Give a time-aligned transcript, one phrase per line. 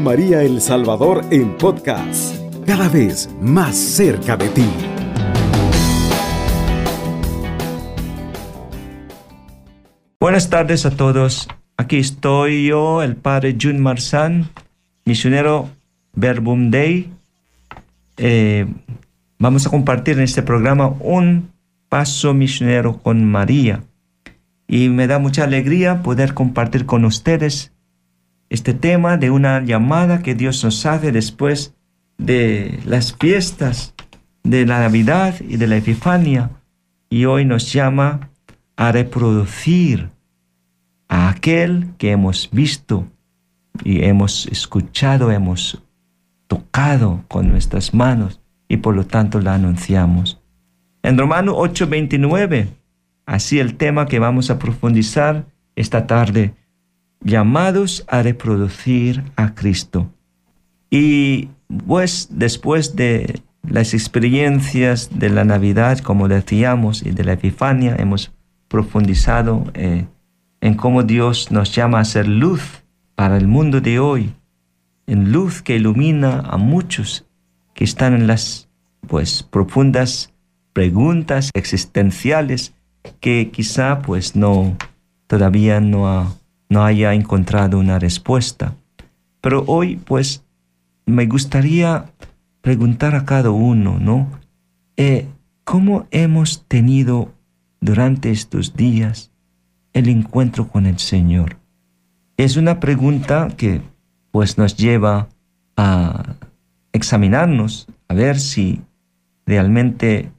[0.00, 4.64] María El Salvador en podcast, cada vez más cerca de ti.
[10.18, 11.48] Buenas tardes a todos.
[11.76, 14.50] Aquí estoy yo, el padre Jun Marsan,
[15.04, 15.68] misionero
[16.14, 17.12] Verbum Dei.
[18.16, 18.66] Eh,
[19.38, 21.50] vamos a compartir en este programa un
[21.88, 23.82] paso misionero con María.
[24.66, 27.72] Y me da mucha alegría poder compartir con ustedes
[28.48, 31.74] este tema de una llamada que Dios nos hace después
[32.18, 33.94] de las fiestas
[34.42, 36.50] de la Navidad y de la Epifania.
[37.10, 38.30] Y hoy nos llama
[38.76, 40.10] a reproducir
[41.08, 43.06] a aquel que hemos visto
[43.84, 45.82] y hemos escuchado, hemos
[46.46, 50.40] tocado con nuestras manos y por lo tanto la anunciamos.
[51.02, 52.68] En Romano 8:29,
[53.26, 56.54] así el tema que vamos a profundizar esta tarde,
[57.26, 60.08] llamados a reproducir a Cristo.
[60.90, 61.50] Y
[61.86, 68.32] pues después de las experiencias de la Navidad, como decíamos, y de la Epifania, hemos
[68.68, 70.06] profundizado eh,
[70.60, 72.62] en cómo Dios nos llama a ser luz
[73.16, 74.32] para el mundo de hoy,
[75.08, 77.26] en luz que ilumina a muchos
[77.74, 78.68] que están en las
[79.08, 80.32] pues profundas
[80.72, 82.74] preguntas existenciales
[83.20, 84.76] que quizá pues no
[85.26, 86.32] todavía no ha
[86.68, 88.74] no haya encontrado una respuesta.
[89.40, 90.44] Pero hoy, pues,
[91.04, 92.06] me gustaría
[92.60, 94.28] preguntar a cada uno, ¿no?
[94.96, 95.28] Eh,
[95.64, 97.32] ¿Cómo hemos tenido
[97.80, 99.30] durante estos días
[99.92, 101.58] el encuentro con el Señor?
[102.36, 103.82] Es una pregunta que,
[104.30, 105.28] pues, nos lleva
[105.76, 106.34] a
[106.92, 108.80] examinarnos, a ver si
[109.44, 110.30] realmente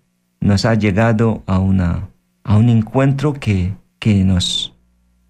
[0.42, 2.10] nos ha llegado a, una,
[2.44, 4.77] a un encuentro que, que nos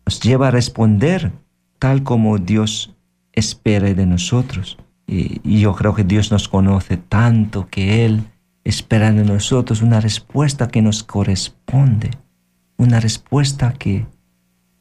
[0.07, 1.33] nos lleva a responder
[1.79, 2.95] tal como Dios
[3.33, 4.77] espera de nosotros.
[5.05, 8.23] Y, yo creo que Dios nos conoce tanto que Él
[8.63, 12.11] espera de nosotros una respuesta que nos corresponde,
[12.77, 14.05] una respuesta que,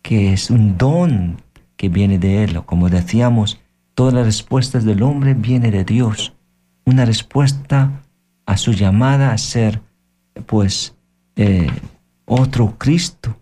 [0.00, 1.42] que es un don
[1.76, 2.62] que viene de Él.
[2.64, 3.58] como decíamos,
[3.96, 6.34] todas las respuestas del hombre vienen de Dios.
[6.84, 8.00] Una respuesta
[8.46, 9.82] a su llamada a ser,
[10.46, 10.94] pues,
[11.34, 11.66] eh,
[12.26, 13.36] otro Cristo,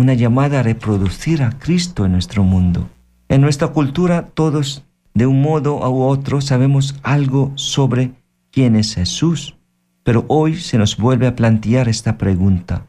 [0.00, 2.88] una llamada a reproducir a Cristo en nuestro mundo.
[3.28, 4.84] En nuestra cultura todos,
[5.14, 8.12] de un modo u otro, sabemos algo sobre
[8.50, 9.56] quién es Jesús,
[10.02, 12.86] pero hoy se nos vuelve a plantear esta pregunta.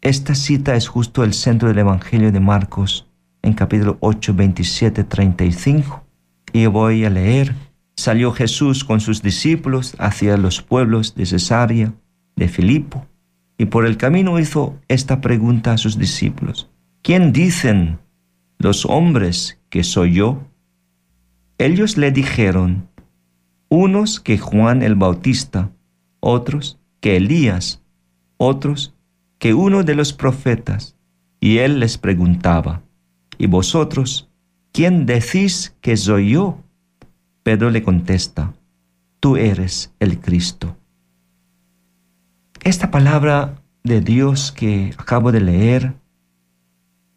[0.00, 3.06] Esta cita es justo el centro del Evangelio de Marcos,
[3.42, 6.04] en capítulo 8, 27, 35.
[6.52, 7.54] Y voy a leer.
[7.96, 11.92] Salió Jesús con sus discípulos hacia los pueblos de Cesarea,
[12.34, 13.06] de Filipo
[13.58, 16.70] y por el camino hizo esta pregunta a sus discípulos.
[17.02, 17.98] ¿Quién dicen
[18.58, 20.42] los hombres que soy yo?
[21.58, 22.88] Ellos le dijeron,
[23.68, 25.70] unos que Juan el Bautista,
[26.20, 27.82] otros que Elías,
[28.36, 28.94] otros
[29.38, 30.96] que uno de los profetas.
[31.40, 32.82] Y él les preguntaba,
[33.38, 34.30] ¿y vosotros
[34.72, 36.58] quién decís que soy yo?
[37.42, 38.54] Pedro le contesta,
[39.20, 40.75] tú eres el Cristo.
[42.66, 45.94] Esta palabra de Dios que acabo de leer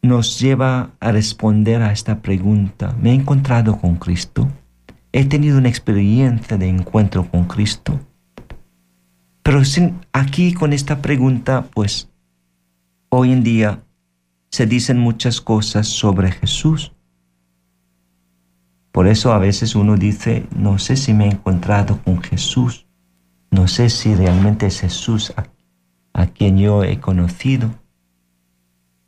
[0.04, 2.96] nos lleva a responder a esta pregunta.
[3.02, 4.48] ¿Me he encontrado con Cristo?
[5.12, 8.00] ¿He tenido una experiencia de encuentro con Cristo?
[9.42, 9.64] Pero
[10.12, 12.12] aquí con esta pregunta, pues
[13.10, 13.82] hoy en día
[14.52, 16.94] se dicen muchas cosas sobre Jesús.
[18.92, 22.86] Por eso a veces uno dice, no sé si me he encontrado con Jesús.
[23.52, 25.34] No sé si realmente es Jesús
[26.14, 27.74] a, quien yo he conocido.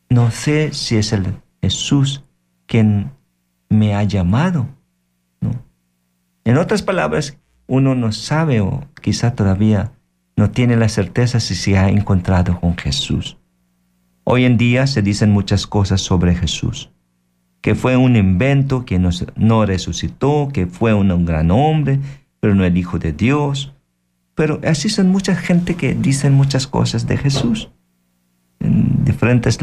[0.10, 2.24] No sé si es el Jesús
[2.66, 3.12] quien
[3.70, 4.68] me ha llamado.
[6.44, 7.38] En otras palabras,
[7.68, 9.92] uno no sabe o quizá todavía
[10.36, 13.38] no tiene la certeza si se ha encontrado con Jesús.
[14.24, 16.92] Hoy en día se dicen muchas cosas sobre Jesús,
[17.62, 22.00] que fue un invento, que no resucitó, que fue un gran hombre,
[22.40, 23.74] pero no el Hijo de Dios,
[24.42, 27.70] pero así son mucha gente que dicen muchas cosas de Jesús,
[28.60, 29.60] en diferentes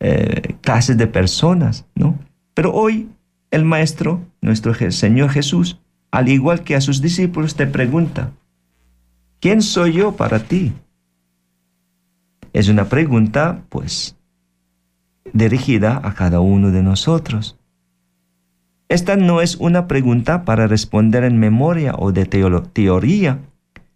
[0.00, 2.18] eh, clases de personas, ¿no?
[2.52, 3.08] Pero hoy
[3.52, 5.78] el Maestro, nuestro Señor Jesús,
[6.10, 8.32] al igual que a sus discípulos, te pregunta,
[9.38, 10.72] ¿quién soy yo para ti?
[12.52, 14.16] Es una pregunta, pues,
[15.32, 17.56] dirigida a cada uno de nosotros.
[18.88, 23.38] Esta no es una pregunta para responder en memoria o de teoría,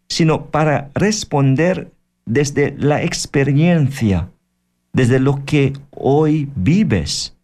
[0.09, 1.93] sino para responder
[2.25, 4.29] desde la experiencia,
[4.93, 7.37] desde lo que hoy vives.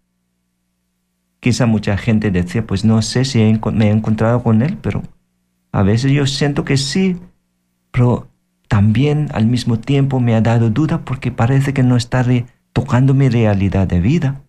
[1.40, 3.38] Quizá mucha gente decía, pues no sé si
[3.72, 5.02] me he encontrado con Él, pero
[5.72, 7.16] a veces yo siento que sí,
[7.90, 8.28] pero
[8.68, 12.24] también al mismo tiempo me ha dado duda porque parece que no está
[12.72, 14.42] tocando mi realidad de vida,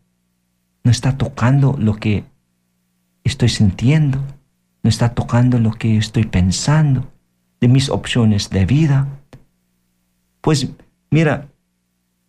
[0.83, 2.25] no está tocando lo que
[3.23, 4.19] estoy sintiendo,
[4.81, 7.12] no está tocando lo que estoy pensando,
[7.63, 9.07] de mis opciones de vida.
[10.41, 10.67] Pues
[11.09, 11.47] mira,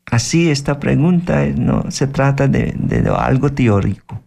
[0.06, 4.22] así esta pregunta no se trata de, de algo teórico,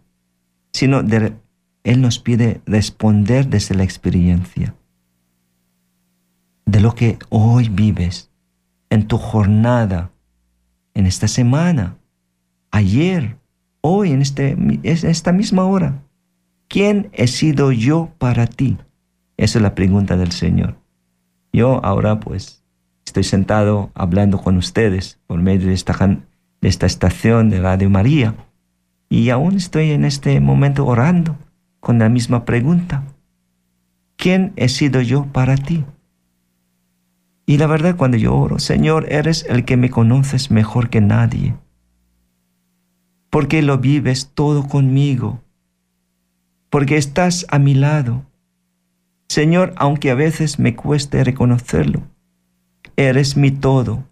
[0.70, 1.32] sino de,
[1.82, 4.74] Él nos pide responder desde la experiencia
[6.66, 8.30] de lo que hoy vives
[8.90, 10.10] en tu jornada,
[10.92, 11.96] en esta semana,
[12.70, 13.38] ayer,
[13.80, 16.02] hoy, en, este, en esta misma hora.
[16.68, 18.76] ¿Quién he sido yo para ti?
[19.38, 20.76] Esa es la pregunta del Señor.
[21.52, 22.62] Yo ahora pues
[23.04, 25.94] estoy sentado hablando con ustedes por medio de esta,
[26.60, 28.34] de esta estación de Radio María
[29.08, 31.36] y aún estoy en este momento orando
[31.80, 33.04] con la misma pregunta.
[34.16, 35.84] ¿Quién he sido yo para ti?
[37.46, 41.54] Y la verdad cuando yo oro, Señor, eres el que me conoces mejor que nadie,
[43.30, 45.40] porque lo vives todo conmigo,
[46.68, 48.27] porque estás a mi lado.
[49.28, 52.02] Señor, aunque a veces me cueste reconocerlo,
[52.96, 54.04] eres mi todo,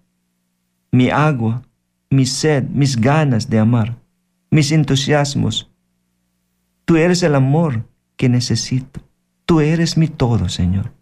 [0.93, 1.63] mi agua,
[2.11, 3.97] mi sed, mis ganas de amar
[4.51, 5.71] mis entusiasmos.
[6.85, 7.87] Tú eres el amor
[8.17, 9.01] que necesito.
[9.45, 10.93] Tú eres mi todo, Señor.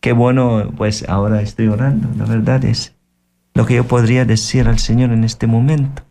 [0.00, 2.08] Qué bueno, pues ahora estoy orando.
[2.16, 2.94] La verdad es
[3.54, 6.04] lo que yo podría decir al Señor en este momento,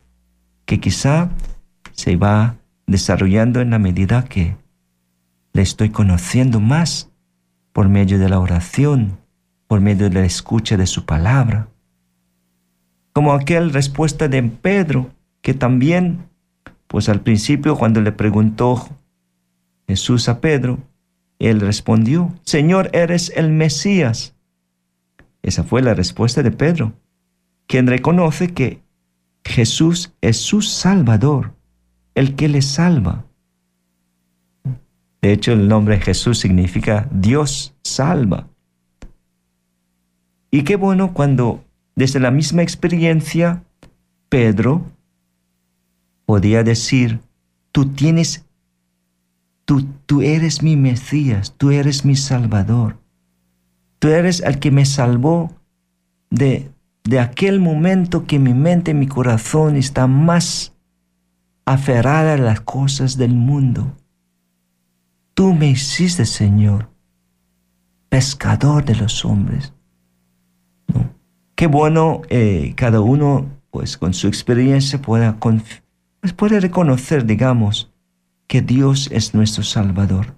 [0.66, 1.30] que quizá
[1.94, 4.58] se va desarrollando en la medida que
[5.58, 7.10] le estoy conociendo más
[7.74, 9.18] por medio de la oración,
[9.66, 11.68] por medio de la escucha de su palabra.
[13.12, 15.10] Como aquel respuesta de Pedro,
[15.42, 16.30] que también,
[16.86, 18.88] pues al principio cuando le preguntó
[19.88, 20.78] Jesús a Pedro,
[21.40, 24.36] él respondió, Señor, eres el Mesías.
[25.42, 26.94] Esa fue la respuesta de Pedro,
[27.66, 28.84] quien reconoce que
[29.44, 31.56] Jesús es su Salvador,
[32.14, 33.26] el que le salva.
[35.22, 38.48] De hecho, el nombre Jesús significa Dios salva.
[40.52, 41.64] Y qué bueno cuando
[41.96, 43.64] desde la misma experiencia
[44.30, 44.86] Pedro
[46.26, 47.20] podía decir,
[47.72, 48.46] tú tienes,
[49.66, 52.98] tú, tú eres mi Mesías, tú eres mi Salvador,
[54.00, 55.52] tú eres el que me salvó
[56.30, 56.70] de,
[57.04, 60.74] de aquel momento que mi mente mi corazón está más
[61.66, 63.97] aferrada a las cosas del mundo.
[65.38, 66.90] Tú me hiciste, Señor,
[68.10, 69.72] pescador de los hombres.
[71.54, 77.94] Qué bueno eh, cada uno, pues con su experiencia, pueda pues reconocer, digamos,
[78.48, 80.36] que Dios es nuestro Salvador.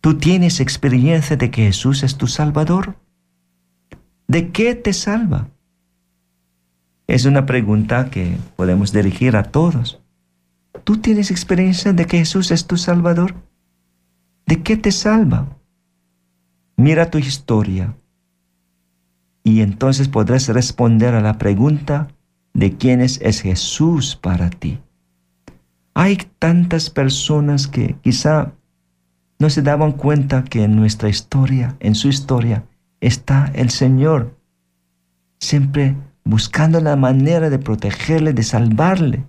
[0.00, 2.94] ¿Tú tienes experiencia de que Jesús es tu Salvador?
[4.28, 5.48] ¿De qué te salva?
[7.08, 10.01] Es una pregunta que podemos dirigir a todos.
[10.84, 13.34] ¿Tú tienes experiencia de que Jesús es tu Salvador?
[14.46, 15.56] ¿De qué te salva?
[16.76, 17.94] Mira tu historia
[19.44, 22.08] y entonces podrás responder a la pregunta
[22.54, 24.80] de quiénes es Jesús para ti.
[25.94, 28.52] Hay tantas personas que quizá
[29.38, 32.64] no se daban cuenta que en nuestra historia, en su historia,
[33.00, 34.38] está el Señor,
[35.40, 39.24] siempre buscando la manera de protegerle, de salvarle.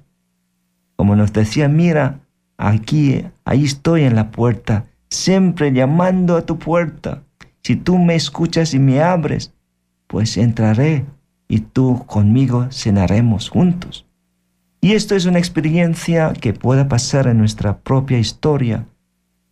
[0.95, 2.19] Como nos decía, mira,
[2.57, 7.23] aquí, ahí estoy en la puerta, siempre llamando a tu puerta.
[7.61, 9.53] Si tú me escuchas y me abres,
[10.07, 11.05] pues entraré
[11.47, 14.05] y tú conmigo cenaremos juntos.
[14.81, 18.85] Y esto es una experiencia que pueda pasar en nuestra propia historia,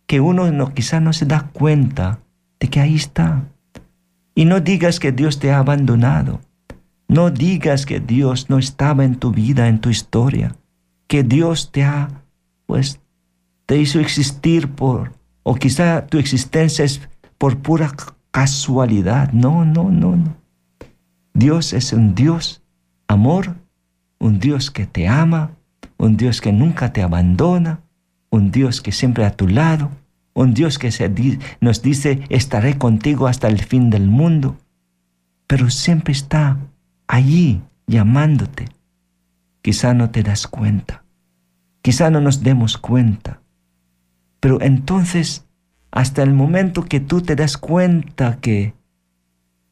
[0.06, 2.18] que uno no, quizá no se da cuenta
[2.60, 3.44] de que ahí está.
[4.34, 6.40] Y no digas que Dios te ha abandonado.
[7.08, 10.54] No digas que Dios no estaba en tu vida, en tu historia.
[11.12, 12.08] Que Dios te ha,
[12.64, 12.98] pues,
[13.66, 17.02] te hizo existir por, o quizá tu existencia es
[17.36, 17.92] por pura
[18.30, 19.30] casualidad.
[19.32, 20.34] No, no, no, no.
[21.34, 22.62] Dios es un Dios
[23.08, 23.56] amor,
[24.20, 25.50] un Dios que te ama,
[25.98, 27.80] un Dios que nunca te abandona,
[28.30, 29.90] un Dios que siempre a tu lado,
[30.32, 30.88] un Dios que
[31.60, 34.56] nos dice, estaré contigo hasta el fin del mundo,
[35.46, 36.56] pero siempre está
[37.06, 38.64] allí llamándote.
[39.60, 41.01] Quizá no te das cuenta,
[41.82, 43.40] quizá no nos demos cuenta,
[44.40, 45.46] pero entonces,
[45.90, 48.74] hasta el momento que tú te das cuenta que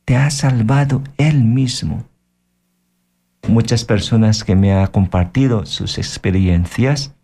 [0.05, 2.05] te ha salvado Él mismo.
[3.49, 7.15] muchas personas que me han compartido sus experiencias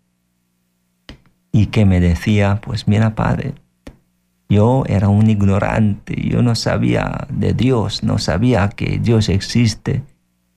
[1.53, 3.55] y que me decía, pues mira padre,
[4.49, 10.03] yo era un ignorante, yo no sabía de Dios, no sabía que Dios existe,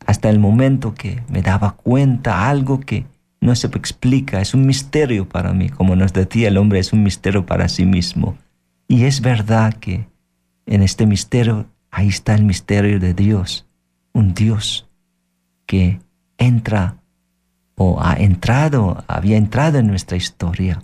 [0.05, 3.05] hasta el momento que me daba cuenta algo que
[3.41, 7.03] no se explica, es un misterio para mí, como nos decía el hombre, es un
[7.03, 8.37] misterio para sí mismo.
[8.87, 10.07] Y es verdad que
[10.65, 13.65] en este misterio, ahí está el misterio de Dios,
[14.13, 14.87] un Dios
[15.65, 15.99] que
[16.37, 16.97] entra
[17.75, 20.83] o ha entrado, había entrado en nuestra historia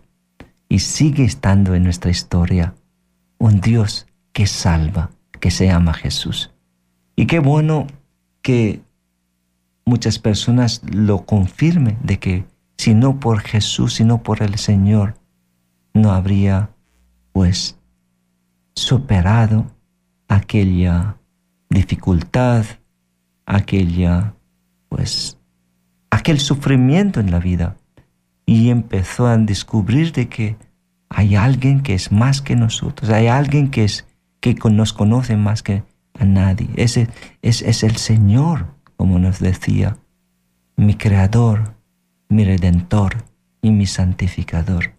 [0.70, 2.74] y sigue estando en nuestra historia,
[3.38, 6.52] un Dios que salva, que se llama Jesús.
[7.16, 7.88] Y qué bueno
[8.42, 8.82] que
[9.86, 12.46] muchas personas lo confirmen de que
[12.78, 15.16] si no por Jesús, si no por el Señor,
[15.94, 16.72] no habría
[17.32, 17.78] pues
[18.76, 19.72] superado
[20.28, 21.18] aquella
[21.70, 22.66] dificultad,
[23.46, 24.34] aquella
[24.90, 25.38] pues
[26.10, 27.78] aquel sufrimiento en la vida
[28.46, 30.58] y empezó a descubrir de que
[31.10, 34.06] hay alguien que es más que nosotros, hay alguien que es
[34.42, 35.84] que nos conoce más que
[36.20, 36.70] a nadie.
[36.76, 37.10] Ese
[37.42, 39.98] es, es el Señor como nos decía,
[40.78, 41.76] mi creador,
[42.30, 43.26] mi redentor
[43.62, 44.96] y mi santificador.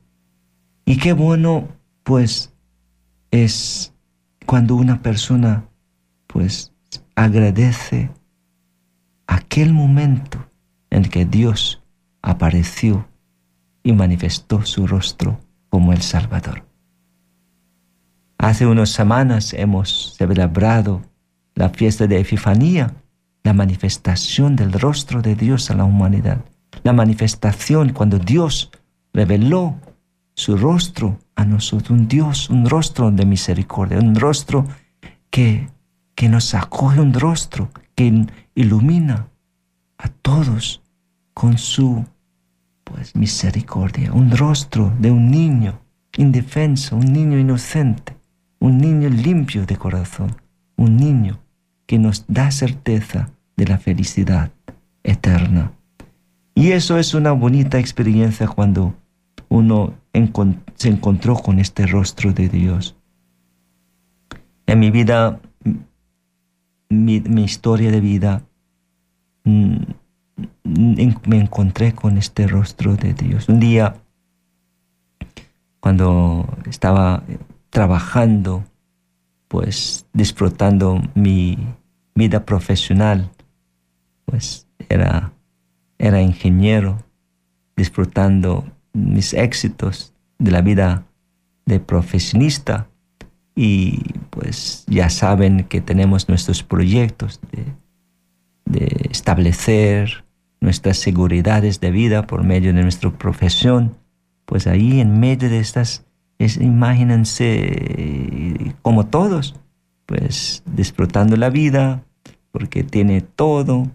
[0.84, 1.68] Y qué bueno,
[2.02, 2.54] pues,
[3.30, 3.92] es
[4.46, 5.68] cuando una persona,
[6.26, 6.72] pues,
[7.14, 8.10] agradece
[9.26, 10.48] aquel momento
[10.90, 11.82] en que Dios
[12.22, 13.08] apareció
[13.82, 16.64] y manifestó su rostro como el Salvador.
[18.38, 21.02] Hace unas semanas hemos celebrado
[21.54, 22.94] la fiesta de Epifanía
[23.46, 26.44] la manifestación del rostro de Dios a la humanidad.
[26.82, 28.72] La manifestación cuando Dios
[29.14, 29.76] reveló
[30.34, 34.66] su rostro a nosotros, un Dios, un rostro de misericordia, un rostro
[35.30, 35.68] que,
[36.16, 38.26] que nos acoge, un rostro que
[38.56, 39.28] ilumina
[39.96, 40.82] a todos
[41.32, 42.04] con su
[42.82, 45.78] pues misericordia, un rostro de un niño
[46.16, 48.16] indefenso, un niño inocente,
[48.58, 50.34] un niño limpio de corazón,
[50.76, 51.38] un niño
[51.86, 54.50] que nos da certeza de la felicidad
[55.02, 55.72] eterna.
[56.54, 58.94] Y eso es una bonita experiencia cuando
[59.48, 59.94] uno
[60.75, 62.96] se encontró con este rostro de Dios.
[64.66, 65.38] En mi vida,
[66.88, 68.42] mi, historia de vida,
[69.44, 69.76] mm,
[70.64, 73.48] me encontré con este rostro de Dios.
[73.48, 73.94] Un día,
[75.80, 77.22] cuando estaba
[77.70, 78.64] trabajando,
[79.48, 81.58] pues disfrutando mi
[82.14, 83.30] vida profesional,
[84.26, 85.33] pues era,
[85.99, 87.02] era ingeniero,
[87.76, 91.06] disfrutando mis éxitos de la vida
[91.64, 92.88] de profesionista.
[93.54, 97.75] Y pues ya saben que tenemos nuestros proyectos de,
[99.11, 100.25] establecer
[100.61, 103.97] nuestras seguridades de vida por medio de nuestra profesión,
[104.45, 106.04] pues ahí en medio de estas,
[106.38, 109.54] es, imagínense como todos,
[110.04, 112.02] pues disfrutando la vida,
[112.50, 113.88] porque tiene todo,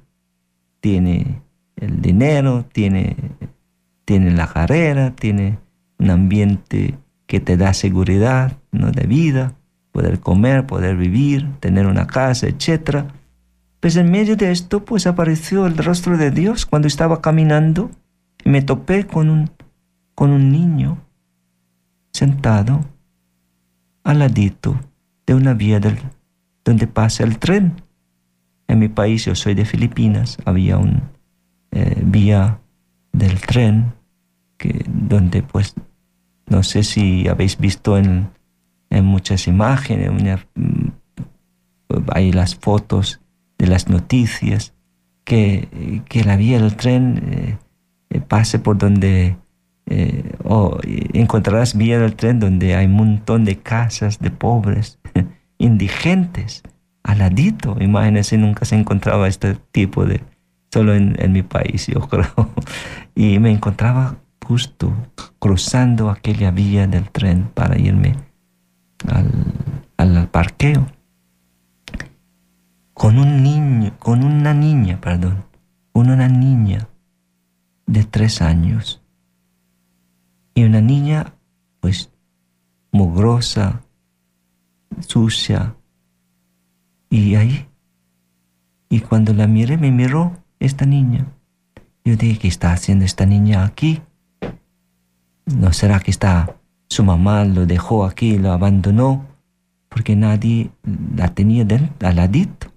[0.82, 1.42] tiene
[1.78, 3.16] el dinero, tiene,
[4.06, 5.58] tiene la carrera, tiene
[5.98, 6.98] un ambiente
[7.28, 8.92] que te da seguridad ¿no?
[8.92, 9.54] de vida,
[9.92, 13.06] poder comer, poder vivir, tener una casa, etc.
[13.80, 17.90] Pues en medio de esto, pues apareció el rostro de Dios cuando estaba caminando
[18.44, 19.52] y me topé con un,
[20.16, 20.98] con un niño
[22.12, 22.86] sentado
[24.04, 24.80] al ladito
[25.26, 26.00] de una vía del,
[26.66, 27.82] donde pasa el tren.
[28.72, 31.02] En mi país, yo soy de Filipinas, había un
[31.72, 32.62] eh, vía
[33.12, 33.92] del tren
[34.58, 35.76] que, donde pues
[36.48, 38.30] no sé si habéis visto en,
[38.90, 40.88] en muchas imágenes, mm,
[42.14, 43.20] hay las fotos
[43.58, 44.74] de las noticias,
[45.26, 47.58] que, que la vía del tren eh,
[48.10, 49.36] eh, pase por donde
[50.46, 50.80] o
[51.12, 54.98] encontrarás vía del tren donde hay un montón de casas de pobres,
[55.58, 56.64] indigentes,
[57.04, 57.78] aladito.
[57.80, 60.22] Imagínense, nunca se encontraba este tipo de,
[60.72, 62.50] solo en, mi país, yo creo.
[63.16, 64.94] Y me encontraba justo
[65.40, 68.16] cruzando aquella vía del tren para irme
[69.08, 69.32] al,
[69.98, 70.88] al parqueo.
[72.94, 75.44] Con un niño, con una niña, perdón,
[75.92, 76.88] con una niña
[77.88, 79.02] de tres años.
[80.54, 81.34] Y una niña,
[81.80, 82.12] pues,
[82.92, 83.82] mugrosa,
[85.00, 85.76] sucia,
[87.12, 87.68] y ahí,
[88.90, 91.28] y cuando la miré, me miró esta niña.
[92.04, 94.02] Yo dije, ¿qué está haciendo esta niña aquí?
[95.46, 96.56] ¿No será que está,
[96.90, 99.28] su mamá lo dejó aquí, lo abandonó?
[99.90, 100.72] Porque nadie
[101.16, 101.68] la tenía
[102.00, 102.74] al ladito.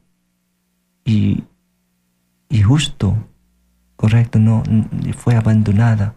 [1.06, 1.44] Y
[2.54, 3.16] y justo,
[3.96, 4.62] correcto, no,
[5.16, 6.14] fue abandonada,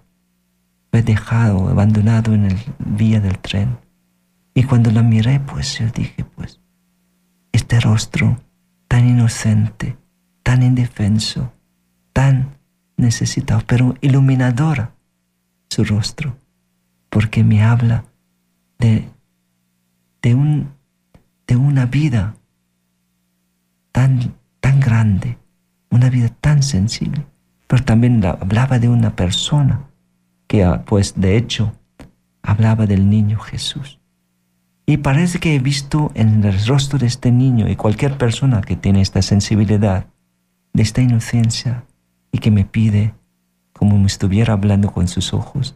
[0.91, 3.79] fue dejado, abandonado en el vía del tren.
[4.53, 6.59] Y cuando la miré, pues yo dije, pues,
[7.57, 8.39] este rostro
[8.87, 9.97] tan inocente,
[10.43, 11.51] tan indefenso,
[12.13, 12.55] tan
[12.97, 14.93] necesitado, pero iluminadora
[15.69, 16.37] su rostro,
[17.09, 18.05] porque me habla
[18.77, 19.09] de,
[20.21, 20.69] de, un,
[21.47, 22.35] de una vida
[23.91, 25.39] tan, tan grande,
[25.89, 27.25] una vida tan sensible,
[27.65, 29.81] pero también hablaba de una persona
[30.47, 31.73] que, ah, pues de hecho,
[32.43, 33.96] hablaba del niño Jesús.
[34.89, 38.77] Y parece que he visto en el rostro de este niño y cualquier persona que
[38.77, 40.07] tiene esta sensibilidad,
[40.71, 41.83] de esta inocencia,
[42.31, 43.13] y que me pide,
[43.73, 45.75] como me estuviera hablando con sus ojos,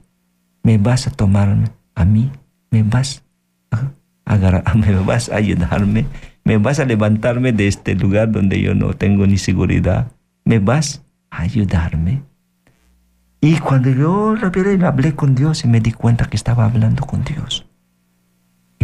[0.63, 2.31] me vas a tomarme a mí,
[2.69, 3.25] me vas
[3.71, 3.91] a,
[5.33, 6.05] ayudarme,
[6.45, 10.09] me vas a levantarme de este lugar donde yo no tengo ni seguridad,
[10.45, 12.23] me vas a ayudarme.
[13.41, 17.05] Y cuando yo la vi, hablé con Dios y me di cuenta que estaba hablando
[17.05, 17.65] con Dios.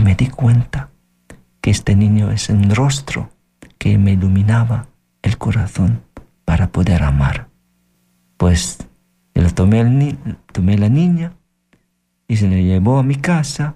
[0.07, 0.89] Me di cuenta
[1.59, 3.29] que este niño es un rostro
[3.77, 4.87] que me iluminaba
[5.21, 6.01] el corazón
[6.45, 7.49] para poder amar.
[8.37, 8.77] Pues
[9.35, 11.33] yo tomé, el tomé la niña
[12.25, 13.75] y se le llevó a mi casa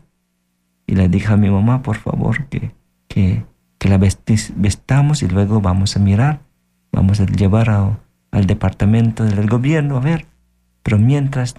[0.88, 2.72] y le dije a mi mamá, por favor, que,
[3.10, 3.44] que,
[3.78, 6.40] que la vestamos y luego vamos a mirar,
[6.94, 7.70] vamos a llevar
[8.32, 10.28] al departamento del gobierno a ver.
[10.82, 11.56] Pero mientras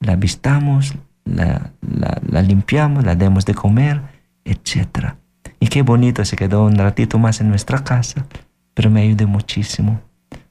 [0.00, 0.92] la vistamos,
[1.24, 4.00] la, la, la limpiamos, la demos de comer,
[4.44, 5.14] etc.
[5.60, 8.26] Y qué bonito se quedó un ratito más en nuestra casa,
[8.74, 10.00] pero me ayudó muchísimo,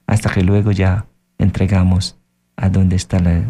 [0.08, 1.06] hasta que luego ya
[1.38, 2.18] entregamos
[2.56, 3.42] a donde está la,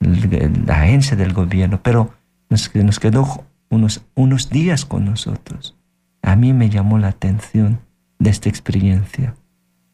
[0.00, 2.14] la agencia del gobierno, pero
[2.48, 5.76] nos, nos quedó unos, unos días con nosotros.
[6.22, 7.80] A mí me llamó la atención
[8.18, 9.34] de esta experiencia,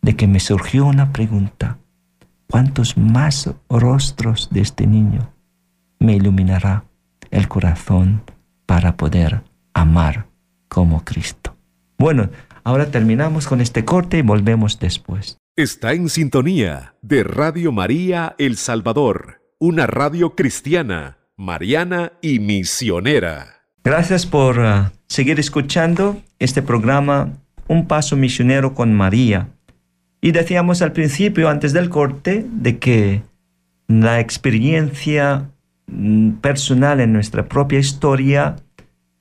[0.02, 1.78] de que me surgió una pregunta.
[2.50, 5.32] ¿Cuántos más rostros de este niño
[6.02, 6.84] me iluminará
[7.30, 8.22] el corazón
[8.66, 10.26] para poder amar
[10.68, 11.56] como Cristo?
[11.98, 12.30] Bueno,
[12.64, 15.38] ahora terminamos con este corte y volvemos después.
[15.56, 23.62] Está en sintonía de Radio María El Salvador, una radio cristiana, mariana y misionera.
[23.84, 27.32] Gracias por uh, seguir escuchando este programa
[27.68, 29.48] Un Paso Misionero con María.
[30.20, 33.22] Y decíamos al principio, antes del corte, de que
[33.88, 35.50] la experiencia
[36.40, 38.56] personal en nuestra propia historia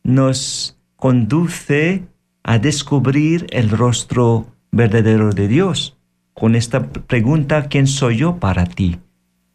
[0.03, 2.03] nos conduce
[2.43, 5.97] a descubrir el rostro verdadero de Dios
[6.33, 8.99] con esta pregunta, ¿quién soy yo para ti?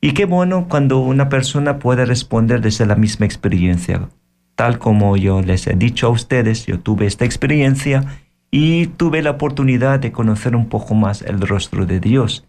[0.00, 4.08] Y qué bueno cuando una persona puede responder desde la misma experiencia.
[4.54, 9.32] Tal como yo les he dicho a ustedes, yo tuve esta experiencia y tuve la
[9.32, 12.46] oportunidad de conocer un poco más el rostro de Dios.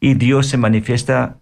[0.00, 1.36] Y Dios se manifiesta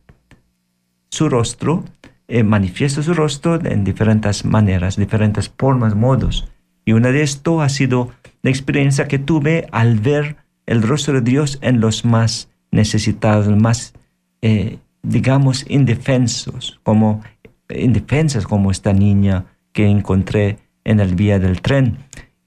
[1.11, 1.85] su rostro,
[2.29, 6.49] eh, manifiesta su rostro en diferentes maneras, diferentes formas, modos.
[6.85, 8.11] Y una de esto ha sido
[8.43, 13.95] la experiencia que tuve al ver el rostro de Dios en los más necesitados, más,
[14.43, 17.23] eh, digamos, indefensos, como
[17.69, 21.99] indefensas como esta niña que encontré en el vía del tren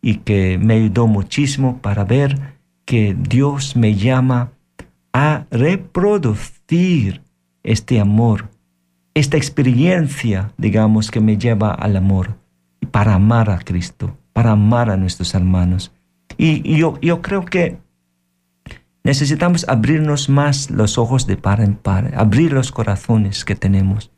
[0.01, 4.51] y que me ayudó muchísimo para ver que Dios me llama
[5.11, 7.21] a reproducir
[7.63, 8.49] este amor,
[9.17, 12.37] esta experiencia, digamos, que me lleva al amor,
[12.91, 15.91] para amar a Cristo, para amar a nuestros hermanos.
[16.37, 17.79] Y, yo, creo que
[19.03, 24.11] Necesitamos abrirnos más los ojos de par en par, abrir los corazones que tenemos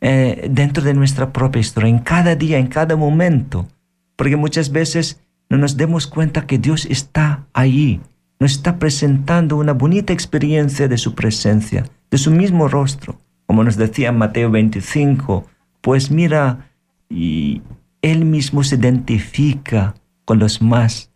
[0.00, 3.68] eh, dentro de nuestra propia historia, en cada día, en cada momento,
[4.16, 8.00] porque muchas veces no nos demos cuenta que Dios está ahí,
[8.40, 13.20] nos está presentando una bonita experiencia de su presencia, de su mismo rostro,
[13.52, 15.44] como nos decía Mateo 25,
[15.82, 16.70] pues mira,
[17.10, 17.60] y
[18.00, 21.12] Él mismo se identifica con los más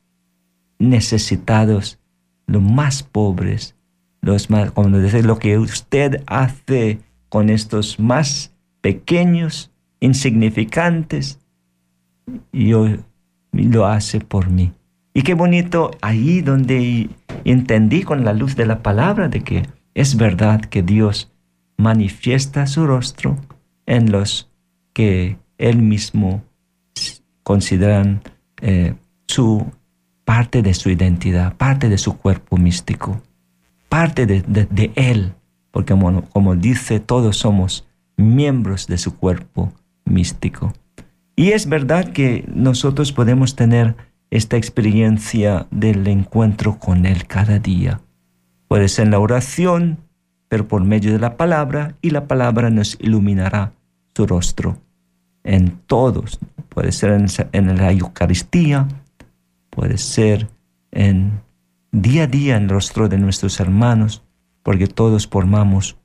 [0.79, 1.99] necesitados
[2.47, 3.75] los más pobres,
[4.21, 6.99] los más, como dice, lo que usted hace
[7.31, 11.39] con estos más pequeños, insignificantes,
[12.53, 12.87] yo
[13.53, 14.73] lo hace por mí.
[15.15, 17.09] Y qué bonito ahí donde
[17.45, 19.63] entendí con la luz de la palabra de que
[19.95, 21.33] es verdad que Dios
[21.77, 23.37] manifiesta su rostro
[23.87, 24.51] en los
[24.93, 26.43] que Él mismo
[27.43, 28.23] consideran
[28.61, 28.95] eh,
[29.29, 29.67] su
[30.25, 33.23] parte de su identidad, parte de su cuerpo místico,
[33.89, 35.33] parte de, Él,
[35.71, 35.95] porque
[36.33, 37.87] como, dice, todos somos
[38.17, 39.73] miembros de su cuerpo
[40.05, 40.73] místico.
[41.37, 43.95] Y es verdad que nosotros podemos tener
[44.31, 48.01] esta experiencia del encuentro con Él cada día.
[48.67, 49.99] Puede ser en la oración,
[50.49, 53.73] pero por medio de la palabra, y la palabra nos iluminará
[54.15, 54.79] su rostro
[55.45, 56.39] en todos.
[56.69, 57.13] Puede ser
[57.53, 58.87] en, la Eucaristía,
[59.71, 60.49] puede ser
[60.91, 61.41] en
[61.93, 64.23] día a día en el rostro de nuestros hermanos,
[64.63, 65.97] porque todos formamos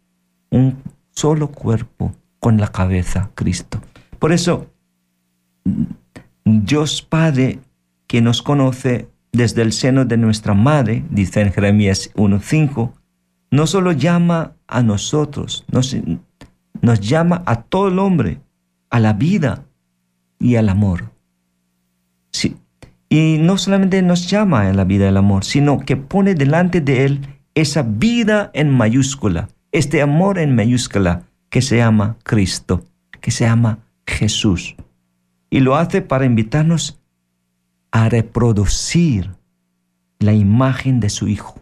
[0.49, 0.77] un
[1.11, 3.81] solo cuerpo con la cabeza, Cristo.
[4.19, 4.67] Por eso,
[6.45, 7.59] Dios Padre,
[8.07, 12.91] que nos conoce desde el seno de nuestra madre, dice en Jeremías 1.5,
[13.51, 15.95] no solo llama a nosotros, nos,
[17.01, 18.39] llama a todo el hombre,
[18.89, 19.65] a la vida
[20.39, 21.11] y al amor.
[22.31, 22.55] Sí.
[23.09, 27.05] Y no solamente nos llama a la vida al amor, sino que pone delante de
[27.05, 32.85] él esa vida en mayúscula, este amor en mayúscula que se llama Cristo,
[33.19, 34.75] que se llama Jesús.
[35.49, 37.01] Y lo hace para invitarnos
[37.91, 39.35] a reproducir
[40.19, 41.60] la imagen de su Hijo,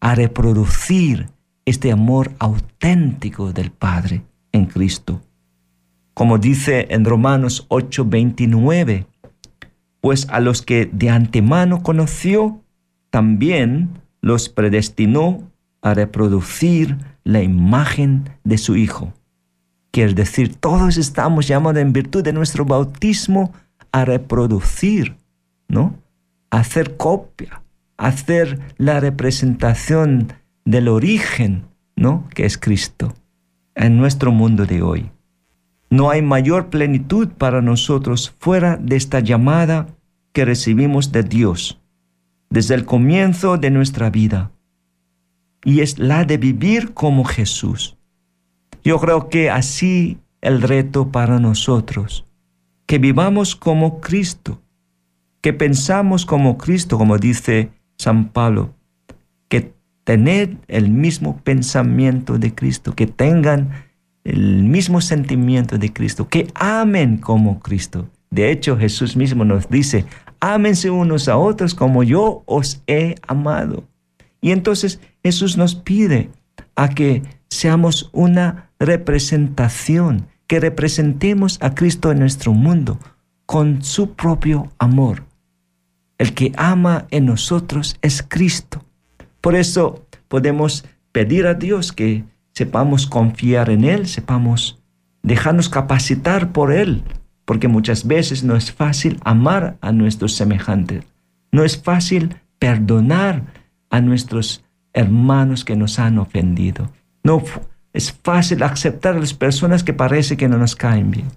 [0.00, 1.28] a reproducir
[1.64, 5.20] este amor auténtico del Padre en Cristo.
[6.14, 9.06] Como dice en Romanos 8:29,
[10.00, 12.62] pues a los que de antemano conoció,
[13.10, 15.42] también los predestinó
[15.82, 19.12] a reproducir la imagen de su Hijo.
[19.90, 23.52] Quiere decir, todos estamos llamados en virtud de nuestro bautismo
[23.92, 25.16] a reproducir,
[25.68, 25.94] ¿no?
[26.50, 27.62] A hacer copia,
[27.98, 30.32] hacer la representación
[30.64, 31.64] del origen,
[31.96, 32.26] ¿no?
[32.34, 33.14] Que es Cristo
[33.74, 35.10] en nuestro mundo de hoy.
[35.90, 39.86] No hay mayor plenitud para nosotros fuera de esta llamada
[40.32, 41.80] que recibimos de Dios
[42.50, 44.52] desde el comienzo de nuestra vida
[45.64, 47.96] y es la de vivir como Jesús.
[48.84, 52.24] Yo creo que así el reto para nosotros,
[52.86, 54.62] que vivamos como Cristo,
[55.40, 58.74] que pensamos como Cristo, como dice San Pablo,
[59.48, 63.70] que tener el mismo pensamiento de Cristo, que tengan
[64.24, 68.08] el mismo sentimiento de Cristo, que amen como Cristo.
[68.30, 70.04] De hecho, Jesús mismo nos dice,
[70.40, 73.84] ámense unos a otros como yo os he amado.
[74.40, 76.30] Y entonces Jesús nos pide
[76.76, 82.98] a que seamos una representación, que representemos a Cristo en nuestro mundo
[83.46, 85.27] con su propio amor.
[86.18, 88.84] El que ama en nosotros es Cristo.
[89.40, 94.82] Por eso podemos pedir a Dios que sepamos confiar en Él, sepamos
[95.22, 97.04] dejarnos capacitar por Él,
[97.44, 101.04] porque muchas veces no es fácil amar a nuestros semejantes,
[101.52, 103.44] no es fácil perdonar
[103.90, 106.90] a nuestros hermanos que nos han ofendido.
[107.22, 107.42] No
[107.92, 111.28] es fácil aceptar a las personas que parece que no nos caen bien.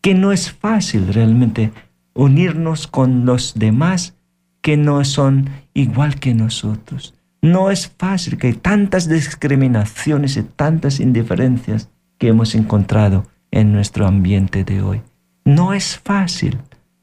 [0.00, 1.72] Que no es fácil realmente
[2.14, 4.16] unirnos con los demás
[4.62, 7.14] que no son igual que nosotros.
[7.42, 14.06] No es fácil que hay tantas discriminaciones y tantas indiferencias que hemos encontrado en nuestro
[14.06, 15.02] ambiente de hoy.
[15.44, 16.58] No es fácil,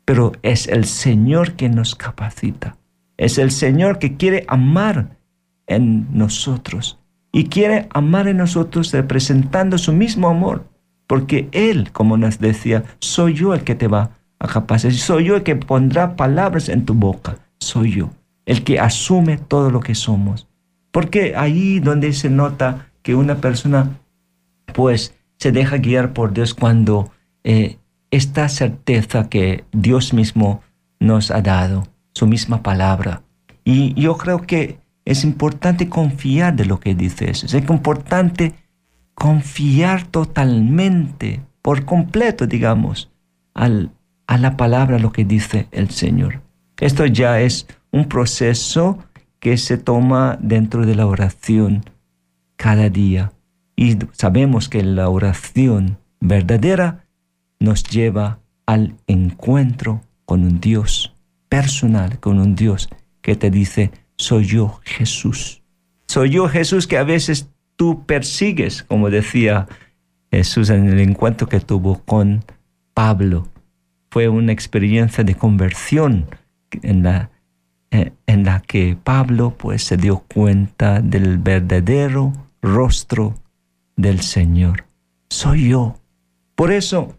[0.05, 2.77] pero es el Señor que nos capacita.
[3.17, 5.17] Es el Señor que quiere amar
[5.67, 6.97] en nosotros
[7.31, 10.65] y quiere amar en nosotros representando su mismo amor,
[11.05, 15.35] porque Él, como nos decía, soy yo el que te va a capacitar, soy yo
[15.35, 18.09] el que pondrá palabras en tu boca, soy yo,
[18.47, 20.47] el que asume todo lo que somos.
[20.89, 23.99] Porque ahí donde se nota que una persona
[24.73, 27.11] pues se deja guiar por Dios cuando
[27.43, 27.77] eh,
[28.09, 30.61] esta certeza que Dios mismo
[30.99, 33.21] nos ha dado su misma palabra.
[33.63, 37.45] Y yo creo que es importante confiar de lo que dice eso.
[37.45, 38.55] Es importante
[39.13, 43.11] confiar totalmente, por completo, digamos,
[43.53, 43.91] al,
[44.31, 46.39] a la palabra, lo que dice el Señor.
[46.79, 48.97] Esto ya es un proceso
[49.41, 51.83] que se toma dentro de la oración
[52.55, 53.33] cada día.
[53.75, 57.03] Y sabemos que la oración verdadera
[57.59, 61.13] nos lleva al encuentro con un Dios
[61.49, 62.87] personal con un Dios
[63.21, 65.61] que te dice, soy yo Jesús.
[66.07, 69.67] Soy yo Jesús que a veces tú persigues, como decía
[70.31, 72.45] Jesús en el encuentro que tuvo con
[72.93, 73.50] Pablo.
[74.11, 76.27] Fue una experiencia de conversión
[76.83, 77.31] en la,
[77.89, 83.35] eh, en la que Pablo pues se dio cuenta del verdadero rostro
[83.95, 84.85] del Señor.
[85.29, 85.95] Soy yo.
[86.55, 87.17] Por eso,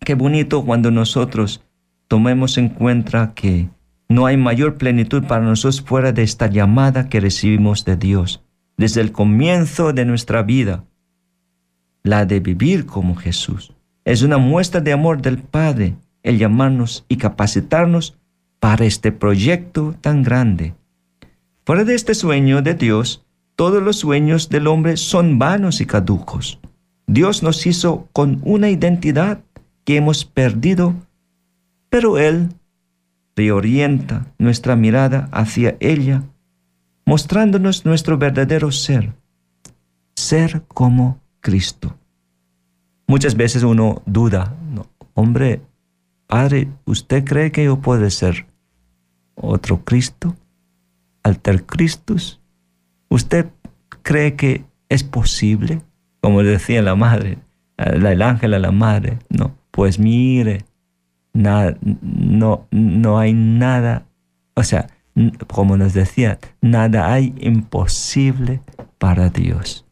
[0.00, 1.64] qué bonito cuando nosotros
[2.08, 3.70] tomemos en cuenta que
[4.08, 8.42] no hay mayor plenitud para nosotros fuera de esta llamada que recibimos de Dios
[8.76, 10.84] desde el comienzo de nuestra vida,
[12.02, 13.72] la de vivir como Jesús.
[14.04, 18.18] Es una muestra de amor del Padre el llamarnos y capacitarnos
[18.60, 20.74] para este proyecto tan grande.
[21.64, 23.24] Fuera de este sueño de Dios,
[23.56, 26.58] todos los sueños del hombre son vanos y caducos.
[27.06, 29.40] Dios nos hizo con una identidad
[29.84, 30.94] que hemos perdido,
[31.90, 32.50] pero Él
[33.36, 36.22] reorienta nuestra mirada hacia ella,
[37.04, 39.12] mostrándonos nuestro verdadero ser,
[40.14, 41.96] ser como Cristo.
[43.06, 44.54] Muchas veces uno duda,
[45.14, 45.60] hombre,
[46.32, 48.46] Padre, ¿usted cree que yo puedo ser
[49.34, 50.34] otro Cristo?
[51.22, 52.40] ¿Alter Christus?
[53.10, 53.50] ¿Usted
[54.02, 55.82] cree que es posible?
[56.22, 57.36] Como decía la madre,
[57.76, 59.18] el ángel a la madre.
[59.28, 60.64] No, pues mire,
[61.34, 64.06] nada, no, no hay nada,
[64.54, 64.86] o sea,
[65.48, 68.62] como nos decía, nada hay imposible
[68.96, 69.84] para Dios.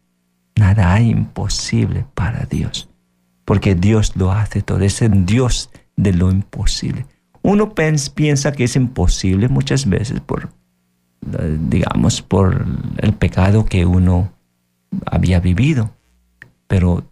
[0.57, 2.89] Nada hay imposible para Dios.
[3.45, 4.81] Porque Dios lo hace todo.
[4.81, 5.69] Es el Dios
[6.03, 7.07] de lo imposible.
[7.43, 10.51] Uno piensa que es imposible muchas veces por,
[11.69, 12.67] digamos, por
[12.99, 14.33] el pecado que uno
[15.07, 15.91] había vivido.
[16.67, 17.05] Pero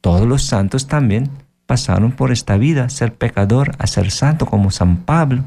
[0.00, 1.30] todos los santos también
[1.66, 5.44] pasaron por esta vida, ser pecador a ser santo, como San Pablo,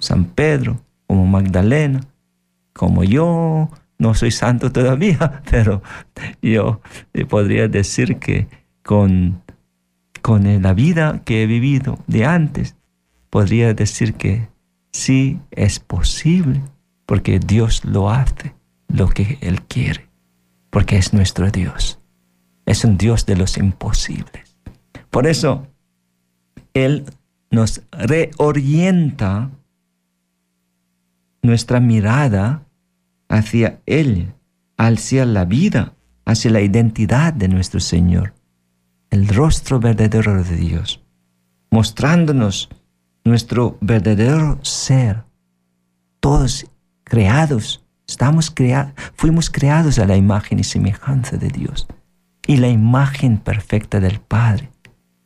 [0.00, 2.00] San Pedro, como Magdalena,
[2.72, 3.68] como yo.
[3.96, 5.80] No soy santo todavía, pero
[6.42, 6.80] yo
[7.28, 8.48] podría decir que
[8.82, 9.43] con
[10.24, 12.76] con la vida que he vivido de antes,
[13.28, 14.48] podría decir que
[14.90, 16.62] sí es posible,
[17.04, 18.54] porque Dios lo hace,
[18.88, 20.08] lo que Él quiere,
[20.70, 22.00] porque es nuestro Dios.
[22.64, 24.56] Es un Dios de los imposibles.
[25.10, 25.66] Por eso,
[26.72, 27.04] Él
[27.50, 29.50] nos reorienta
[31.42, 32.62] nuestra mirada
[33.28, 34.32] hacia Él,
[34.78, 35.92] hacia la vida,
[36.24, 38.33] hacia la identidad de nuestro Señor
[39.14, 41.00] el rostro verdadero de Dios,
[41.70, 42.68] mostrándonos
[43.22, 45.22] nuestro verdadero ser.
[46.18, 46.66] Todos
[47.04, 51.86] creados, estamos creados, fuimos creados a la imagen y semejanza de Dios.
[52.44, 54.72] Y la imagen perfecta del Padre,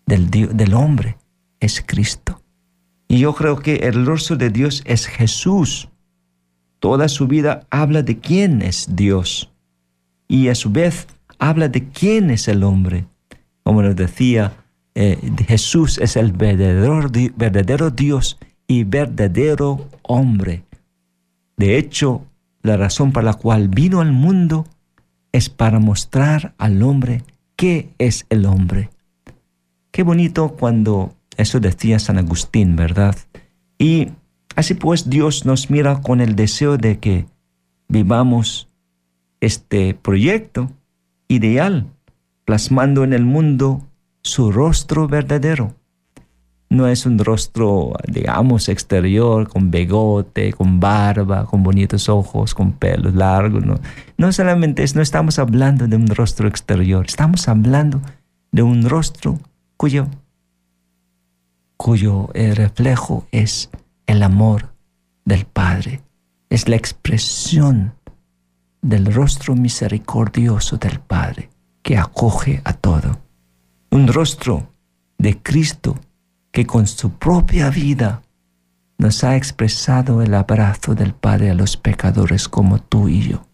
[0.05, 1.17] del, del hombre,
[1.59, 2.43] es Cristo.
[3.09, 5.89] Y yo creo que el rostro de Dios es Jesús.
[6.79, 9.51] Toda su vida habla de quién es Dios.
[10.29, 11.07] Y a su vez
[11.39, 13.07] habla de quién es el hombre
[13.69, 14.55] como nos decía,
[14.95, 20.65] eh, Jesús es el verdadero, verdadero Dios y verdadero hombre.
[21.59, 22.25] De hecho,
[22.63, 24.65] la razón por la cual vino al mundo
[25.33, 27.25] es para mostrar al hombre
[27.57, 28.89] qué es el hombre.
[29.91, 33.17] Qué bonito cuando eso decía San Agustín, ¿verdad?
[33.79, 34.09] Y
[34.57, 37.27] así pues Dios nos mira con el deseo de que
[37.87, 38.71] vivamos
[39.41, 40.71] este proyecto
[41.29, 41.85] ideal
[42.49, 43.83] plasmando en el mundo
[44.23, 45.75] su rostro verdadero.
[46.71, 53.15] No es un rostro, digamos, exterior, con begote, con barba, con bonitos ojos, con pelos
[53.15, 53.67] largos.
[53.67, 53.79] No,
[54.17, 58.01] no solamente es, no estamos hablando de un rostro exterior, estamos hablando
[58.51, 59.39] de un rostro
[59.77, 60.07] cuyo,
[61.77, 63.69] cuyo eh, reflejo es
[64.07, 64.73] el amor
[65.27, 66.01] del Padre.
[66.49, 67.93] Es la expresión
[68.81, 71.51] del rostro misericordioso del Padre
[71.89, 73.19] que acoge a todo.
[73.91, 74.69] Un rostro
[75.17, 75.99] de Cristo
[76.53, 78.21] que con su propia vida
[78.99, 83.47] nos ha expresado el abrazo del Padre a los pecadores como tú y yo.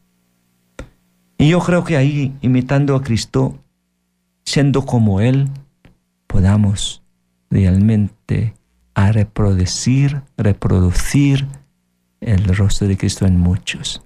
[1.38, 3.56] Y yo creo que ahí, imitando a Cristo,
[4.44, 5.48] siendo como Él,
[6.26, 7.04] podamos
[7.50, 8.54] realmente
[8.94, 11.46] a reproducir, reproducir
[12.20, 14.03] el rostro de Cristo en muchos.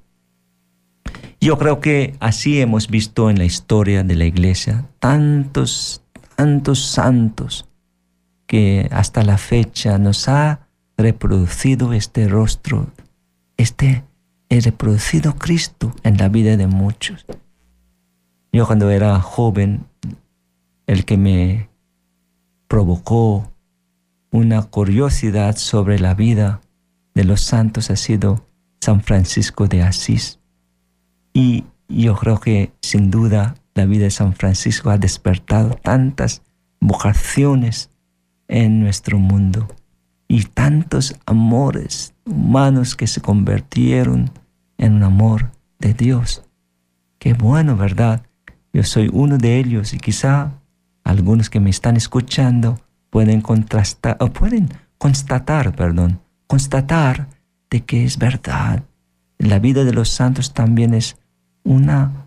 [1.41, 6.03] Yo creo que así hemos visto en la historia de la iglesia tantos,
[6.35, 7.69] tantos santos
[8.47, 12.89] que hasta la fecha nos ha reproducido este rostro,
[13.57, 14.05] este
[14.49, 17.25] he reproducido Cristo en la vida de muchos.
[18.53, 19.87] Yo cuando era joven,
[20.87, 21.69] el que me
[22.67, 23.53] provocó
[24.31, 26.61] una curiosidad sobre la vida
[27.15, 28.45] de los santos ha sido
[28.81, 30.38] San Francisco de Asís.
[31.39, 36.43] Y yo creo que sin duda la vida de San Francisco ha despertado tantas
[36.81, 37.93] vocaciones
[38.49, 39.69] en nuestro mundo
[40.27, 44.33] y tantos amores humanos que se convirtieron
[44.79, 46.43] en un amor de Dios.
[47.21, 48.27] Qué bueno, ¿verdad?
[48.73, 50.51] Yo soy uno de ellos y quizá
[51.05, 57.29] algunos que me están escuchando pueden contrastar o pueden constatar, perdón, constatar
[57.71, 58.83] de que es verdad.
[59.39, 61.17] La vida de los santos también es
[61.65, 62.27] una,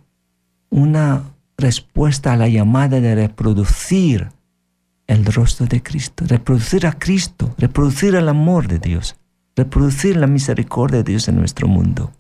[0.70, 1.24] una
[1.58, 4.30] respuesta a la llamada de reproducir
[5.08, 9.18] el rostro de Cristo, reproducir a Cristo, reproducir el amor de Dios,
[9.56, 12.12] reproducir la misericordia de Dios en nuestro mundo.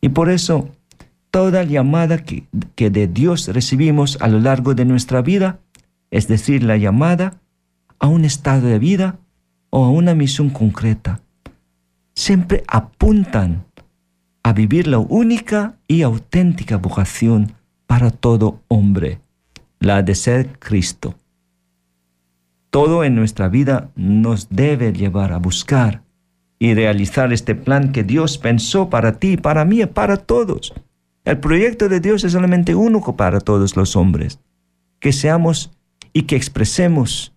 [0.00, 0.70] Y por eso
[1.30, 5.60] toda llamada que, que de Dios recibimos a lo largo de nuestra vida,
[6.10, 7.40] es decir, la llamada
[7.98, 9.18] a un estado de vida
[9.70, 11.20] o a una misión concreta,
[12.14, 13.64] siempre apuntan
[14.42, 17.52] a vivir la única y auténtica vocación
[17.86, 19.20] para todo hombre,
[19.78, 21.14] la de ser Cristo.
[22.70, 26.02] Todo en nuestra vida nos debe llevar a buscar
[26.58, 30.72] y realizar este plan que Dios pensó para ti, para mí, para todos.
[31.24, 34.40] El proyecto de Dios es solamente único para todos los hombres.
[34.98, 35.70] Que seamos
[36.12, 37.32] y que expresemos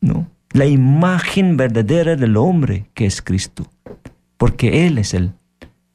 [0.00, 0.26] ¿no?
[0.52, 3.70] la imagen verdadera del hombre que es Cristo.
[4.36, 5.32] Porque Él es el,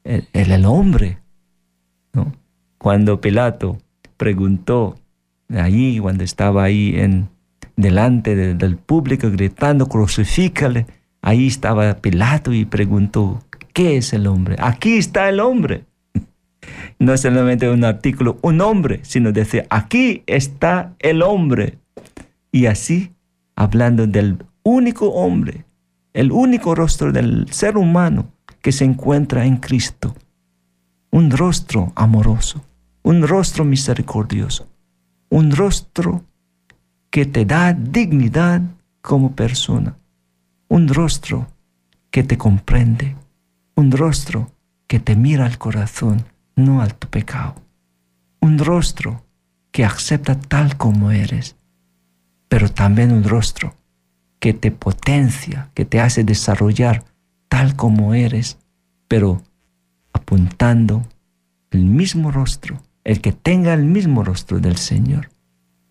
[0.08, 1.18] el, el hombre.
[2.12, 2.32] ¿no?
[2.78, 3.78] Cuando Pilato
[4.16, 4.96] preguntó
[5.50, 7.28] allí, cuando estaba ahí en,
[7.76, 10.86] delante del público gritando, crucifícale,
[11.22, 13.42] ahí estaba Pilato y preguntó,
[13.72, 14.56] ¿qué es el hombre?
[14.58, 15.84] Aquí está el hombre.
[17.00, 21.78] No solamente un artículo, un hombre, sino decir, aquí está el hombre.
[22.50, 23.12] Y así,
[23.54, 25.64] hablando del único hombre,
[26.12, 30.14] el único rostro del ser humano que se encuentra en Cristo.
[31.10, 32.64] Un rostro amoroso,
[33.02, 34.68] un rostro misericordioso,
[35.30, 36.24] un rostro
[37.10, 38.62] que te da dignidad
[39.00, 39.96] como persona,
[40.68, 41.46] un rostro
[42.10, 43.16] que te comprende,
[43.74, 44.50] un rostro
[44.86, 46.24] que te mira al corazón,
[46.56, 47.54] no al tu pecado,
[48.40, 49.24] un rostro
[49.70, 51.56] que acepta tal como eres,
[52.48, 53.74] pero también un rostro
[54.38, 57.04] que te potencia, que te hace desarrollar
[57.48, 58.58] tal como eres,
[59.08, 59.42] pero
[60.12, 61.06] apuntando
[61.70, 65.30] el mismo rostro, el que tenga el mismo rostro del Señor,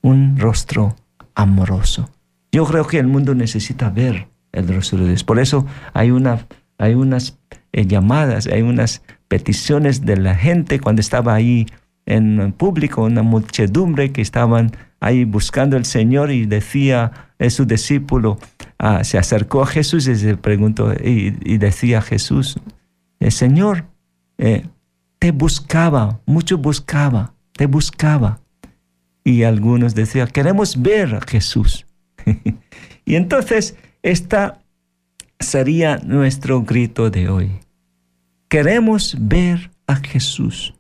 [0.01, 0.95] un rostro
[1.35, 2.09] amoroso.
[2.51, 5.23] Yo creo que el mundo necesita ver el rostro de Dios.
[5.23, 6.45] Por eso hay, una,
[6.77, 7.37] hay unas
[7.73, 11.67] eh, llamadas, hay unas peticiones de la gente cuando estaba ahí
[12.05, 18.39] en público, una muchedumbre que estaban ahí buscando al Señor y decía es su discípulo,
[18.79, 22.59] ah, se acercó a Jesús y se preguntó y, decía a Jesús,
[23.19, 23.85] el Señor,
[24.37, 24.65] eh,
[25.19, 28.39] te buscaba, mucho buscaba, te buscaba.
[29.23, 31.85] Y algunos decían, queremos ver a Jesús.
[33.05, 34.59] y entonces, esta
[35.39, 37.51] sería nuestro grito de hoy.
[38.47, 40.73] Queremos ver a Jesús.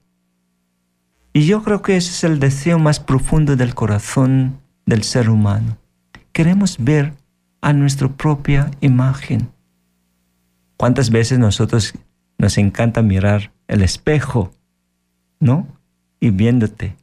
[1.37, 5.77] Y yo creo que ese es el deseo más profundo del corazón del ser humano.
[6.31, 7.13] Queremos ver
[7.61, 9.47] a nuestra propia imagen.
[10.77, 11.93] ¿Cuántas veces nosotros
[12.39, 14.51] nos encanta mirar el espejo,
[15.39, 15.67] ¿no?
[16.19, 16.95] Y viéndote,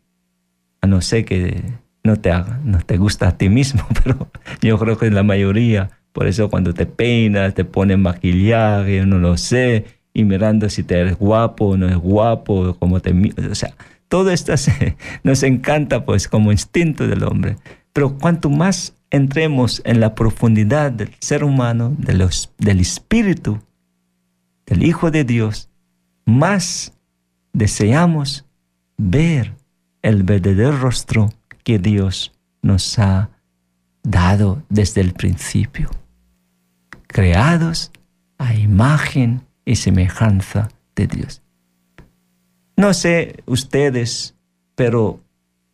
[0.80, 1.62] a no ser que
[2.02, 4.26] no te, haga, no te gusta a ti mismo, pero
[4.60, 9.36] yo creo que la mayoría, por eso cuando te peinas, te pones maquillaje, no lo
[9.36, 13.12] sé, y mirando si te eres guapo o no es guapo, como te...
[13.48, 13.74] O sea,
[14.14, 14.54] todo esto
[15.24, 17.56] nos encanta pues como instinto del hombre.
[17.92, 23.60] Pero cuanto más entremos en la profundidad del ser humano, del espíritu,
[24.66, 25.68] del Hijo de Dios,
[26.26, 26.92] más
[27.52, 28.46] deseamos
[28.96, 29.56] ver
[30.02, 31.32] el verdadero rostro
[31.64, 32.30] que Dios
[32.62, 33.30] nos ha
[34.04, 35.90] dado desde el principio,
[37.08, 37.90] creados
[38.38, 41.43] a imagen y semejanza de Dios.
[42.76, 44.34] No sé ustedes,
[44.74, 45.20] pero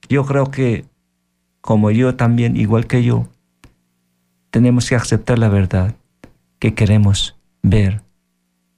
[0.08, 0.84] yo creo que
[1.60, 3.28] como yo también, igual que yo,
[4.50, 5.94] tenemos que aceptar la verdad
[6.58, 8.02] que queremos ver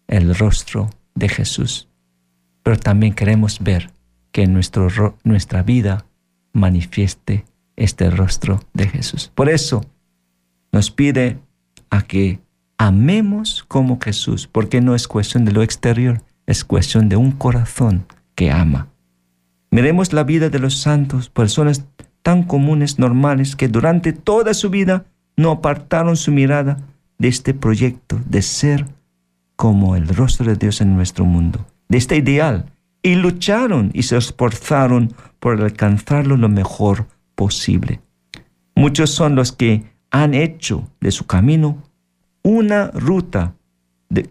[0.08, 1.88] el rostro de Jesús,
[2.62, 3.90] pero también queremos ver
[4.30, 6.04] que nuestro, nuestra vida
[6.52, 7.44] manifieste
[7.76, 9.30] este rostro de Jesús.
[9.34, 9.84] Por eso
[10.70, 11.38] nos pide
[11.90, 12.40] a que
[12.78, 18.06] amemos como Jesús, porque no es cuestión de lo exterior, es cuestión de un corazón
[18.34, 18.88] que ama.
[19.70, 21.86] Miremos la vida de los santos, personas
[22.22, 26.78] tan comunes, normales, que durante toda su vida no apartaron su mirada
[27.18, 28.86] de este proyecto de ser
[29.56, 32.66] como el rostro de Dios en nuestro mundo, de este ideal,
[33.02, 38.00] y lucharon y se esforzaron por alcanzarlo lo mejor posible.
[38.74, 41.82] Muchos son los que han hecho de su camino
[42.42, 43.54] una ruta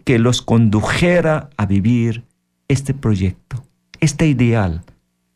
[0.04, 2.24] que los condujera a vivir
[2.68, 3.64] este proyecto,
[4.00, 4.82] este ideal,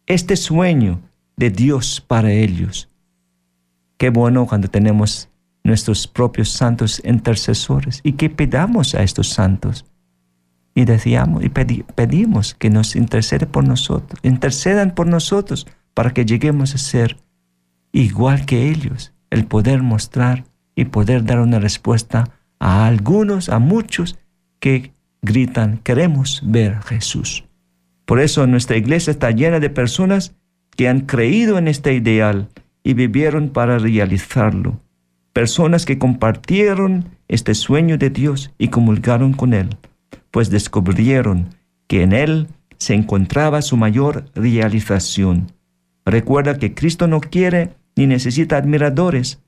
[0.07, 1.01] este sueño
[1.37, 2.89] de Dios para ellos.
[3.99, 5.29] Qué bueno cuando tenemos
[5.65, 9.85] nuestros propios santos intercesores y que pedamos a estos santos
[10.75, 16.75] y decíamos y pedimos que nos intercede por nosotros, intercedan por nosotros para que lleguemos
[16.75, 17.17] a ser
[17.93, 20.45] igual que ellos, el poder mostrar
[20.75, 22.31] y poder dar una respuesta
[22.61, 24.19] a algunos, a muchos
[24.61, 24.93] que
[25.23, 27.45] gritan, queremos ver a Jesús.
[28.05, 30.35] Por eso nuestra iglesia está llena de personas
[30.77, 32.49] que han creído en este ideal
[32.85, 34.81] y vivieron para realizarlo.
[35.33, 39.77] Personas que compartieron este sueño de Dios y comulgaron con Él,
[40.31, 41.49] pues descubrieron
[41.89, 42.49] que en Él
[42.79, 45.53] se encontraba su mayor realización.
[46.05, 49.41] Recuerda que Cristo no quiere ni necesita admiradores,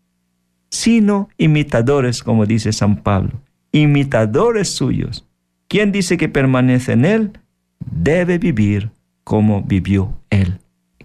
[0.71, 3.41] sino imitadores, como dice San Pablo,
[3.73, 5.27] imitadores suyos.
[5.69, 7.33] Quien dice que permanece en Él
[7.79, 8.91] debe vivir
[9.25, 10.61] como vivió Él.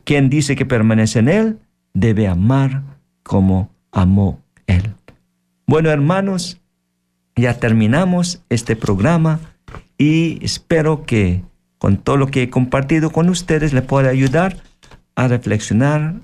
[0.05, 1.59] Quien dice que permanece en Él
[1.93, 2.83] debe amar
[3.23, 4.93] como amó Él.
[5.67, 6.61] Bueno, hermanos,
[7.35, 9.39] ya terminamos este programa
[9.97, 11.43] y espero que
[11.77, 14.57] con todo lo que he compartido con ustedes le pueda ayudar
[15.15, 16.15] a reflexionar,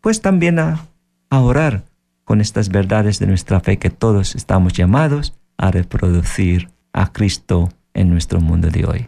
[0.00, 0.86] pues también a,
[1.30, 1.84] a orar
[2.30, 8.08] con estas verdades de nuestra fe que todos estamos llamados a reproducir a Cristo en
[8.08, 9.06] nuestro mundo de hoy.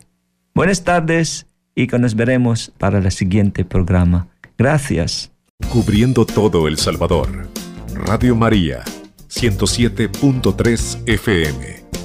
[0.56, 1.46] Buenas tardes
[1.76, 4.26] y que nos veremos para el siguiente programa.
[4.58, 5.30] Gracias.
[5.70, 7.46] Cubriendo todo El Salvador.
[7.94, 8.82] Radio María,
[9.28, 12.01] 107.3 FM.